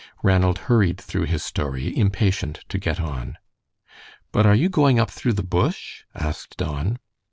Ranald 0.23 0.57
hurried 0.65 0.99
through 0.99 1.25
his 1.25 1.43
story, 1.43 1.95
impatient 1.95 2.61
to 2.69 2.79
get 2.79 2.99
on. 2.99 3.37
"But 4.31 4.47
are 4.47 4.55
you 4.55 4.67
going 4.67 4.97
up 4.97 5.11
through 5.11 5.33
the 5.33 5.43
bush?" 5.43 6.05
asked 6.15 6.57
Don. 6.57 6.97